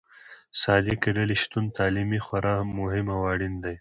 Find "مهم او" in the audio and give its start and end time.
2.79-3.21